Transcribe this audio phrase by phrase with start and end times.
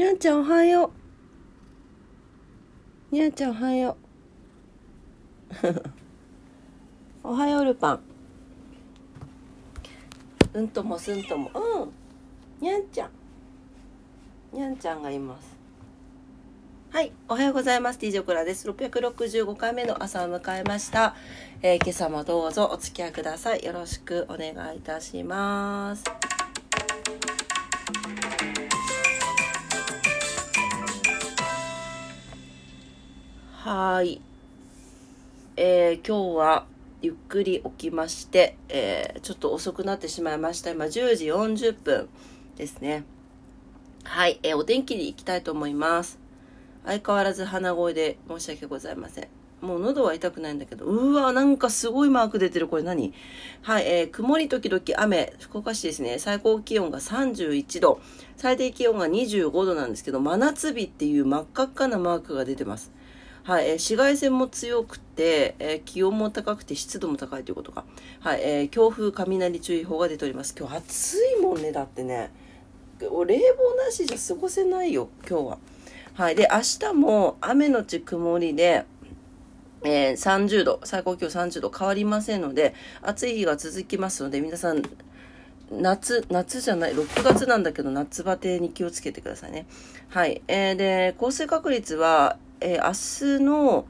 [0.00, 0.92] にゃんちゃんおはよ
[3.12, 3.14] う。
[3.14, 3.98] にゃんちゃんおはよ
[5.62, 5.66] う。
[7.28, 8.00] おはようルパン。
[10.54, 11.50] うんともすんとも。
[11.54, 11.92] うん。
[12.62, 13.10] にゃんちゃん。
[14.56, 15.54] にゃんちゃんがいます。
[16.92, 17.12] はい。
[17.28, 17.98] おはようございます。
[17.98, 18.70] T ジョクラです。
[18.70, 21.14] 665回目の朝を迎えました。
[21.60, 23.62] えー今朝もどうぞお付き合いください。
[23.62, 26.04] よろしくお願いいたします。
[33.62, 34.20] はーい。
[35.58, 36.64] えー今日は
[37.02, 40.70] ゆっくり起きまして、えーちょっと遅くなってしまいました。
[40.70, 42.08] 今10時40分
[42.56, 43.04] ですね。
[44.04, 46.18] はい、えーお天気に行きたいと思います。
[46.86, 49.28] 相変わらず鼻声で申し訳ございません。
[49.60, 52.66] もう喉は痛くないんだけど、うわ、なんかすごいマーク出てる。
[52.66, 53.12] これ何？
[53.60, 56.18] はい、えー曇り時々雨、福岡市ですね。
[56.18, 58.00] 最高気温が31度、
[58.38, 62.90] 最低気温が25度なんですけど、真夏日っていう真っ赤っかなマークが出てます。
[63.50, 67.84] はい、えー紫外線も強くて、えー気温も高くて湿度も高いということか。
[68.20, 70.54] はい、えー強風雷注意報が出ております。
[70.56, 72.30] 今日暑いもんね、だってね。
[73.00, 75.58] 冷房なしじゃ過ごせないよ、今日は。
[76.14, 76.36] はい。
[76.36, 78.84] で、明日も雨のち曇りで、
[79.82, 84.84] えー30度、最高気温30度変わりませんので、暑い日が続きますので、皆さん、
[85.72, 89.66] 夏、夏じゃない、6月なんだけど、夏バテに気をつけてくださいね。
[90.08, 90.40] はい。
[90.46, 93.86] えーで、降水確率は、えー明日の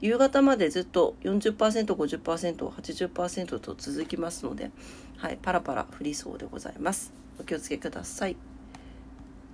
[0.00, 1.56] 夕方までずっと40%、
[1.94, 4.70] 50%、80%と続きますので、
[5.16, 5.38] はい。
[5.40, 7.12] パラパラ降りそうでございます。
[7.40, 8.36] お気をつけください。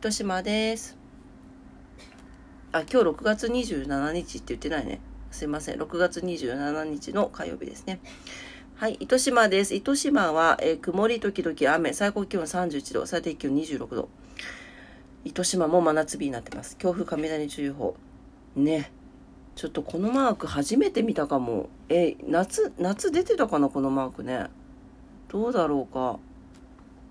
[0.00, 0.97] 糸島です。
[2.72, 5.00] あ、今日6月27日って言ってないね。
[5.31, 5.81] すいません。
[5.81, 8.00] 6月27日の火曜日ですね。
[8.75, 9.77] はい、糸島です。
[9.77, 14.09] 糸島は、えー曇り時々雨、最高気温31度、最低気温26度。
[15.25, 16.77] 糸島も真夏日になってます。
[16.78, 17.94] 強風雷注意報。
[18.56, 18.92] ね。
[19.55, 21.69] ちょっとこのマーク初めて見たかも。
[21.89, 24.47] え夏、夏出てたかなこのマークね。
[25.28, 26.19] どうだろうか。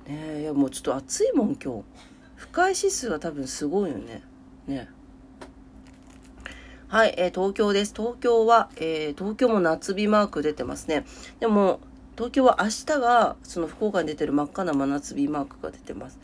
[0.07, 1.83] ね、いやもうちょっと暑いもん今日。
[2.35, 4.23] 不快指数は多分すごいよね。
[4.67, 4.89] ね。
[6.87, 7.93] はい、えー東京です。
[7.95, 11.05] 東京は、えー東京も夏日マーク出てますね。
[11.39, 11.79] でも、
[12.15, 16.19] 東京は明日が、その福岡に出てる真っ赤な真夏日マークが出てます。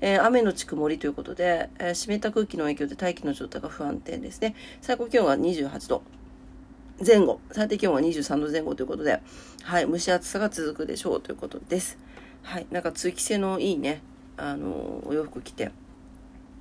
[0.00, 4.54] えー雨のち曇りということで、えー湿った空気の影響で大気の状態が不安定ですね。
[4.80, 6.02] 最高気温が28度
[7.04, 9.20] 前後、最低気温が23度前後ということで、
[9.62, 11.98] はい、蒸し暑さが続くでしょうということです。
[12.42, 14.00] はい、なんか通気性のいいね、
[14.36, 15.70] あのーお洋服着て、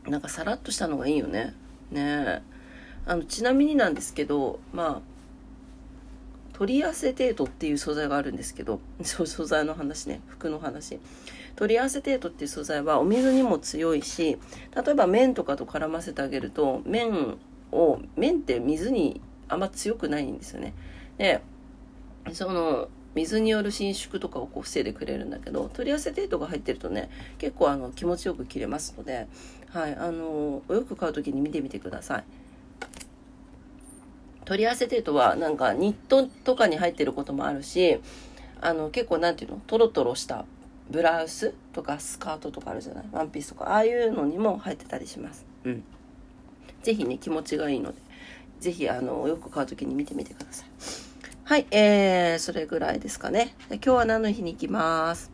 [0.05, 1.53] なんかさらっとしたのがいいよね。
[1.91, 2.41] ねえ。
[3.05, 5.16] あの、ちなみになんですけど、まあ、
[6.65, 10.99] リアセテートっていう素材があるんですけど、 そう素材の話ね、服の話。
[11.55, 14.37] トリアセテートっていう素材はお水にも強いし、
[14.75, 17.37] 例えば麺とかと絡ませてあげると、麺
[17.71, 20.73] を、麺って水にあんま強くないんですよね。
[21.17, 21.41] で、
[22.33, 29.27] その、水による伸縮とかをこう防いでくれるんだけど、トリアセテートが入ってるとね、結構あの気持ちよく着れますので、
[29.69, 32.23] はい、あの、お洋服買う時に見てみてください。
[34.47, 37.99] トリアセテートはなんかニットとかに入ってることもあるし、
[38.61, 40.45] あの結構なんていうの、トロトロした
[40.89, 43.05] ブラウスとかスカートとかあるじゃない？
[43.11, 45.45] ワンピースとか、ああいうのにも入ってたりします。
[45.65, 45.83] うん。
[46.81, 47.97] ぜひね、気持ちがいいので、
[48.61, 50.69] ぜひあの、お洋服買うときに見てみてください。
[51.43, 53.53] はい、えー、それぐらいですかね。
[53.67, 55.29] で今日は何の日に行きます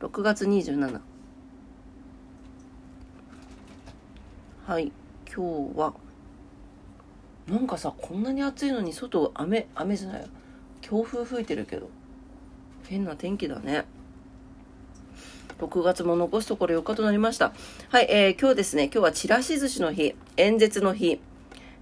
[0.00, 1.00] ？6月27。
[4.66, 4.92] はい、
[5.34, 5.94] 今日は、
[7.48, 10.26] なんかさ、こんなに暑いのに外雨、雨じゃない？
[10.82, 11.88] 強風吹いてるけど。
[12.86, 13.84] 変な天気だね。
[15.58, 17.52] 6月も残すところ4日となりました。
[17.88, 21.20] はい、えー今日ですね、今日はちらし寿司の日、演説の日、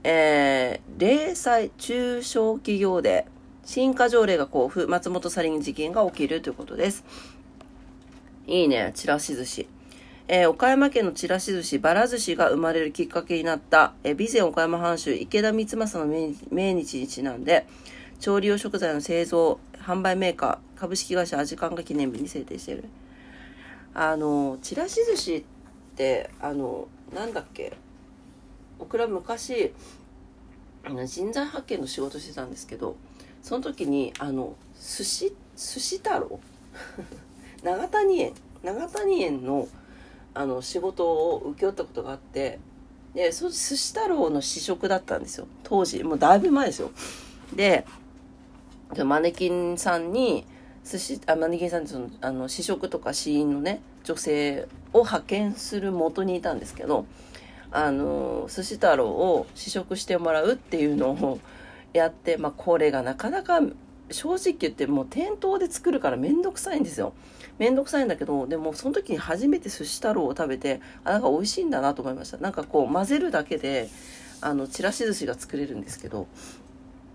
[0.02, 3.26] えー、零細中小企業で
[3.64, 7.04] 新課条例が交付、松本サリン事件が起きるということです。
[8.46, 9.68] いいね、ちらし寿司。
[10.28, 17.64] えー岡山県のちらし寿司、ばら寿司が生まれるきっかけになった、えー備前岡山藩主池田光政の命日にちなんで、
[18.18, 22.84] 調理用食材の製造、販売メーカー、株式会社味感が記念日に制定している。
[23.94, 25.42] あの、ちらし寿司っ
[25.94, 27.76] て、あの、なんだっけ、
[28.80, 29.72] 僕ら昔、
[30.84, 32.96] 人材派遣の仕事してたんですけど、
[33.42, 36.40] その時に、あの、寿司、寿司太郎？
[37.62, 38.32] 長谷園、
[38.64, 39.68] 長谷園の、
[40.36, 42.58] あの、仕事を請け負ったことがあって、
[43.14, 45.46] で、そ寿司太郎の試食だったんですよ。
[45.62, 46.90] 当時、もうだいぶ前ですよ。
[47.54, 47.86] で、
[49.04, 50.46] マネキンさんに、
[50.84, 57.06] 寿司、あ、マネキンさんってその、あの、試食とか試飲のね、女性を派遣する元にいたんですけど
[57.72, 61.40] あの寿司太郎を試食してもらうっていうのを
[61.92, 63.60] やって、まあ、これがなかなか
[64.10, 67.12] 正直言ってもう店頭で作るからめんどくさいんですよ。
[67.58, 72.38] めんどくさいんだけど、でもその時に初めて寿司太郎を食べて、あ、なんか美味しいんだなと思いました。
[72.38, 73.88] なんかこう混ぜるだけで、
[74.40, 76.26] あの、ちらし寿司が作れるんですけど、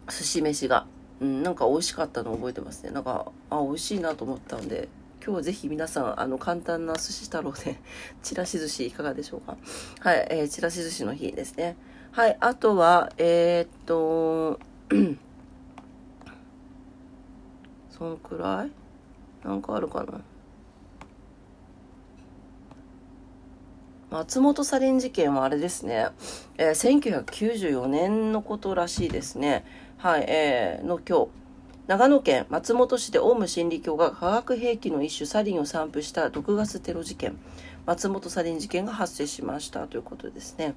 [0.09, 0.85] 寿司飯が。
[1.21, 2.89] うん、なんか美味しかったのを覚えてますね。
[2.89, 4.89] なんか、あ、美味しいなと思ったんで、
[5.23, 7.79] 今日ぜひ皆さん、あの、簡単な寿司太郎で、
[8.23, 9.55] ちらし寿司いかがでしょうか。
[9.99, 11.77] はい、えー、ちらし寿司の日ですね。
[12.11, 14.59] はい、あとは、えー、っと、
[17.91, 18.71] そんくらい？
[19.47, 20.21] なんかあるかな？
[24.11, 26.07] 松本サリン事件はあれですね、
[26.57, 29.63] えー、1994年のことらしいですね。
[29.97, 31.27] はい、えー、の今日、
[31.87, 37.37] 長野県松本市でオウム真理教が化学兵器の一種サリンを散布した毒ガステロ事件、
[37.85, 40.75] 松本サリン事件が発生しましたということですね。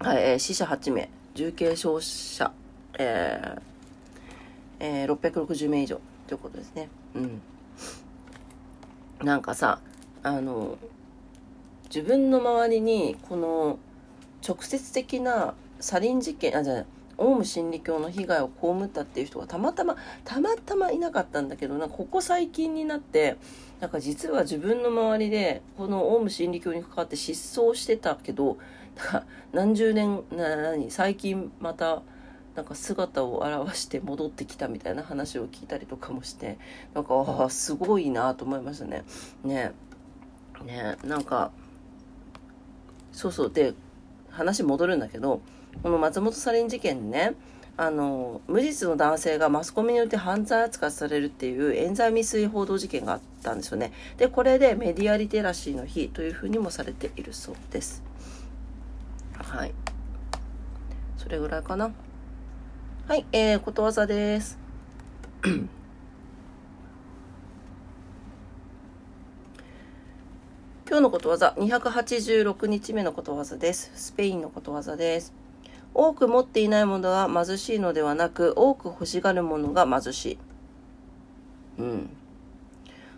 [0.00, 2.50] はい、えー、死者8名、重軽傷者、
[2.98, 3.62] えー
[4.80, 6.88] えー、660名以上ということですね。
[7.14, 7.40] うん。
[9.22, 9.78] なんかさ、
[10.24, 10.76] あの、
[11.88, 13.78] 自分の周りにこの
[14.46, 16.86] 直接的なサリン事件あじゃない
[17.18, 23.36] オウム真理教の被害を被ったっていう人がたまたまたまたまいなかったんだけどなここ最近になって
[23.80, 28.58] なんか実は自分の周りでこのオウム真理教に関わって失踪してたけど
[29.52, 32.02] 何十年何最近また
[32.54, 36.58] なんか姿を現して戻ってきたみたいな話を聞いたりとかもして
[36.94, 39.04] なんかああすごいなと思いましたね。
[39.44, 39.72] ね
[40.64, 41.50] ねなんか
[43.16, 43.50] そうそう。
[43.50, 43.72] で、
[44.30, 45.40] 話戻るんだけど、
[45.82, 47.32] この松本サリン事件ね、
[47.78, 53.92] あの、無実の男性がマスコミによって犯罪扱いされるっていう冤罪未遂報道事件があったんですよね。
[54.18, 58.02] で、これでメディアリテラシーの日というふうにもされているそうです。
[59.32, 59.72] はい。
[61.16, 61.94] それぐらいかな。
[63.08, 64.58] はい、えー、ことわざです。
[70.88, 73.90] 今日のことわざ、286日目のことわざです。
[73.96, 75.34] スペインのことわざです。
[75.92, 80.38] 多く持っていないものが貧しいのではなく、多く欲しがるものが貧しい。
[81.78, 82.10] うん。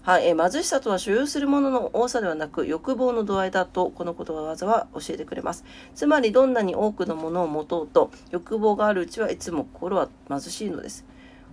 [0.01, 5.67] はい、え貧しさとは所有するものの多さではなく、欲望の度合いだと、このことわざは教えてくれます。
[5.95, 11.05] つまり、どんなに多くのものを持とうと、欲望があるうちはいつも心は貧しいのです。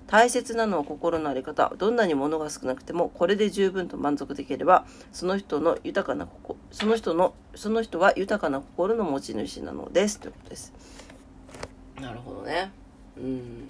[0.07, 1.73] 大切なのは心の在り方。
[1.77, 10.19] どんなに物が少なくても、これで十分と満足できれば、その人の豊かな心、その人の、その人は豊かな心の持ち主なのです。
[10.19, 10.73] ということです。
[11.99, 12.71] なるほどね。
[13.17, 13.67] うん。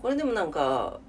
[0.00, 1.00] これでもなんか、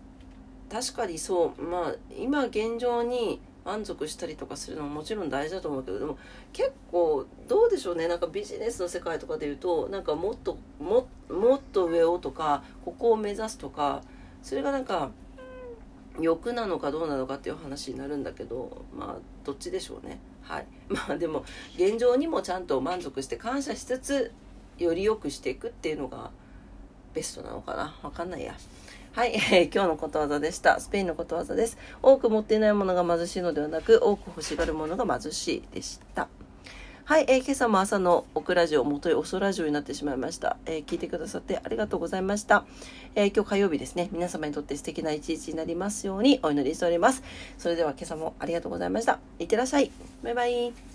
[0.72, 6.18] 確かにそう、まあ、今現状に、満足したりとかするのももちろん大事だと思うけどでも
[6.54, 8.08] 結構どうでしょうね。
[8.08, 14.04] なんかビジネスの世界とかで言うとなんかもっとももっと上をとかここを目指すとか
[14.44, 15.10] それがなんか
[16.20, 20.20] 欲なのかどうなのかっていう話になるんだけどまあどっちでしょうね。
[20.44, 20.68] はい。
[20.88, 21.44] まあでも
[21.76, 24.32] 現状にもちゃんと満足して感謝しつつ
[24.78, 26.30] より良くしていくっていうのが
[27.16, 27.98] ベストなのかな。
[28.04, 28.56] わかんないや。
[29.16, 30.78] はい、えー、今日のことわざでした。
[30.82, 31.78] スペインのことわざです。
[32.04, 36.28] 多く持っていないものが貧しいのではなく、多く欲しがるものが貧しいでした。
[37.06, 40.58] はい、えー、今朝も朝のオクラジオ、もといおそラジオになってしまいました。
[40.66, 42.66] えー、聞いてくださってありがとうございました。
[43.16, 44.10] えー、今日火曜日ですね。
[44.12, 47.24] 皆様にとって素敵な一日になりますようにお祈りしております。
[47.58, 49.20] それでは今朝もありがとうございました。
[49.40, 49.94] いってらっしゃい。
[50.24, 50.95] バイバイ。